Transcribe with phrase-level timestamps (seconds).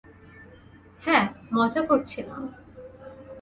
[1.03, 1.25] হ্যাঁ,
[1.53, 2.41] মজা করছিলাম।